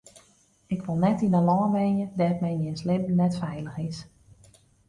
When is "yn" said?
1.25-1.37